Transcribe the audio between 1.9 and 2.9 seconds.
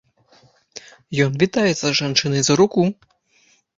жанчынай за руку.